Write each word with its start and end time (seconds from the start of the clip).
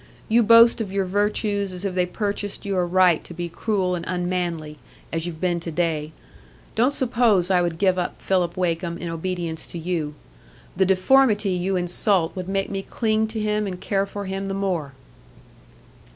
You 0.27 0.41
boast 0.41 0.81
of 0.81 0.91
your 0.91 1.05
virtues 1.05 1.71
as 1.71 1.85
if 1.85 1.93
they 1.93 2.07
purchased 2.07 2.65
you 2.65 2.75
a 2.75 2.83
right 2.83 3.23
to 3.23 3.35
be 3.35 3.47
cruel 3.47 3.93
and 3.93 4.03
unmanly, 4.07 4.79
as 5.13 5.27
you've 5.27 5.39
been 5.39 5.59
to 5.59 5.71
day. 5.71 6.11
Don't 6.73 6.95
suppose 6.95 7.51
I 7.51 7.61
would 7.61 7.77
give 7.77 7.99
up 7.99 8.19
Philip 8.19 8.57
Wakem 8.57 8.97
in 8.97 9.09
obedience 9.09 9.67
to 9.67 9.77
you. 9.77 10.15
The 10.75 10.87
deformity 10.87 11.51
you 11.51 11.75
insult 11.75 12.35
would 12.35 12.49
make 12.49 12.71
me 12.71 12.81
cling 12.81 13.27
to 13.27 13.39
him 13.39 13.67
and 13.67 13.79
care 13.79 14.07
for 14.07 14.25
him 14.25 14.47
the 14.47 14.55
more." 14.55 14.93